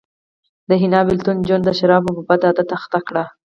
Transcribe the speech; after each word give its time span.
د 0.67 0.71
حنا 0.81 1.01
بېلتون 1.07 1.37
جون 1.47 1.61
د 1.65 1.69
شرابو 1.79 2.11
په 2.17 2.21
بد 2.29 2.41
عادت 2.47 2.69
اخته 2.77 2.99
کړ 3.07 3.15